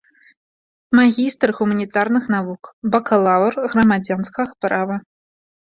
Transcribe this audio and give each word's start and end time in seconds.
Магістр 0.99 1.53
гуманітарных 1.59 2.23
навук, 2.37 2.73
бакалаўр 2.97 3.53
грамадзянскага 3.77 4.51
права. 4.69 4.95